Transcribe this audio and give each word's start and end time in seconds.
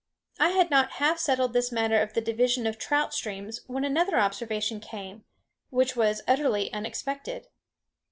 I 0.39 0.49
had 0.49 0.71
not 0.71 0.93
half 0.93 1.19
settled 1.19 1.53
this 1.53 1.71
matter 1.71 2.01
of 2.01 2.13
the 2.15 2.21
division 2.21 2.65
of 2.65 2.79
trout 2.79 3.13
streams 3.13 3.61
when 3.67 3.85
another 3.85 4.17
observation 4.17 4.79
came, 4.79 5.25
which 5.69 5.95
was 5.95 6.23
utterly 6.27 6.73
unexpected. 6.73 7.49